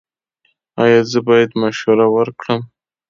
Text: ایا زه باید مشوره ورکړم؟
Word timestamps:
ایا 0.83 1.01
زه 1.11 1.19
باید 1.27 1.51
مشوره 1.61 2.07
ورکړم؟ 2.15 2.61